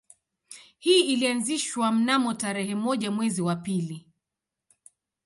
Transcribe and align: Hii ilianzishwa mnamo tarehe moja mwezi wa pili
Hii 0.79 1.01
ilianzishwa 1.13 1.91
mnamo 1.91 2.33
tarehe 2.33 2.75
moja 2.75 3.11
mwezi 3.11 3.41
wa 3.41 3.55
pili 3.55 4.07